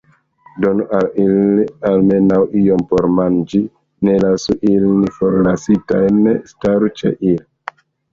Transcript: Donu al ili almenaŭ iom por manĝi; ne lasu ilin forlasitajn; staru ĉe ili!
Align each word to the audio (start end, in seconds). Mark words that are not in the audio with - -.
Donu 0.63 0.85
al 0.99 1.07
ili 1.23 1.65
almenaŭ 1.89 2.39
iom 2.61 2.81
por 2.93 3.05
manĝi; 3.17 3.61
ne 4.09 4.15
lasu 4.23 4.55
ilin 4.71 5.05
forlasitajn; 5.19 6.25
staru 6.53 6.91
ĉe 7.03 7.13
ili! 7.29 7.77